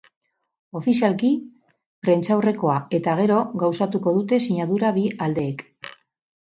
[0.79, 1.29] Ofizialki,
[2.07, 5.67] prentsaurrekoa eta gero gauzatuko dute sinadura bi aldeek.